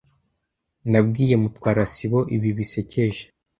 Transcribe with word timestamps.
Nabwiye 0.91 1.35
Mutwara 1.41 1.83
sibo 1.93 2.19
ibi 2.35 2.49
bisekeje. 2.57 3.23